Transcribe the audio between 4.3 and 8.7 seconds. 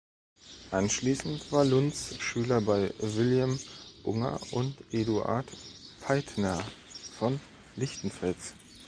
und Eduard Peithner von Lichtenfels.